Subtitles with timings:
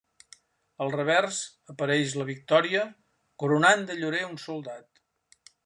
[0.85, 1.41] Al revers
[1.73, 2.83] apareix la victòria
[3.45, 5.05] coronant de llorer a un soldat.